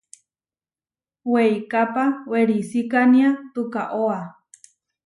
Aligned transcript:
Weikápa 1.31 2.05
werisikánia 2.31 3.29
tukaóa. 3.53 4.19